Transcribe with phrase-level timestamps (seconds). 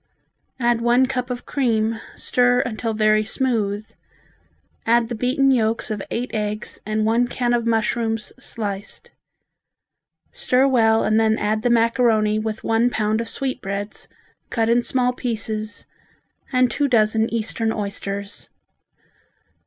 [0.59, 3.87] Add one cup of cream, stir until very smooth,
[4.83, 9.11] add the beaten yolks of eight eggs and one can of mushrooms sliced.
[10.31, 14.07] Stir well and then add the macaroni with one pound of sweetbreads,
[14.49, 15.85] cut in small pieces
[16.51, 18.49] and two dozen Eastern oysters.